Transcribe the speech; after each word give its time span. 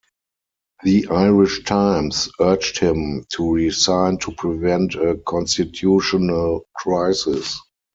"The 0.83 1.05
Irish 1.11 1.63
Times" 1.63 2.27
urged 2.39 2.79
him 2.79 3.23
to 3.33 3.53
resign 3.53 4.17
to 4.21 4.31
prevent 4.31 4.95
a 4.95 5.15
constitutional 5.27 6.65
crisis. 6.75 7.59